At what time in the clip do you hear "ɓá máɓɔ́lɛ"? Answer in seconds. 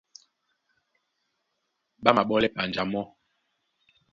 2.03-2.47